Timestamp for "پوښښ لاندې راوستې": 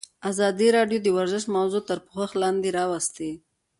2.07-3.31